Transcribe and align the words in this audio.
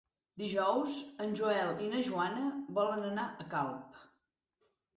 Dijous 0.43 0.95
en 1.25 1.35
Joel 1.41 1.69
i 1.85 1.91
na 1.93 2.01
Joana 2.09 2.47
volen 2.81 3.07
anar 3.13 3.29
a 3.45 3.49
Calp. 3.55 4.05